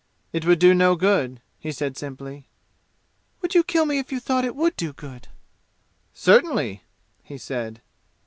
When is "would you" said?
3.43-3.63